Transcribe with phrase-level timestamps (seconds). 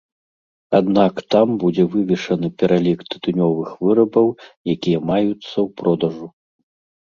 [0.77, 4.27] Аднак там будзе вывешаны пералік тытунёвых вырабаў,
[4.75, 6.27] якія маюцца ў продажу.